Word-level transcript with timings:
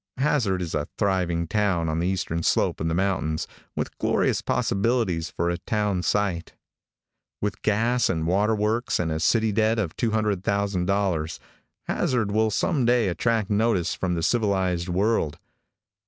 Hazzard 0.17 0.63
is 0.63 0.73
a 0.73 0.87
thriving 0.97 1.45
town 1.47 1.87
on 1.87 1.99
the 1.99 2.07
eastern 2.07 2.41
slope 2.41 2.81
of 2.81 2.87
the 2.87 2.95
mountains, 2.95 3.47
with 3.75 3.95
glorious 3.99 4.41
possibilities 4.41 5.29
for 5.29 5.51
a 5.51 5.59
town 5.59 6.01
site. 6.01 6.53
With 7.39 7.61
gas 7.61 8.09
and 8.09 8.25
waterworks 8.25 8.99
and 8.99 9.11
a 9.11 9.19
city 9.19 9.51
debt 9.51 9.77
of 9.77 9.95
$200,000, 9.97 11.39
Hazzard 11.83 12.31
will 12.31 12.49
some 12.49 12.83
day 12.83 13.09
attract 13.09 13.51
notice 13.51 13.93
from 13.93 14.15
the 14.15 14.23
civilized 14.23 14.89
world. 14.89 15.37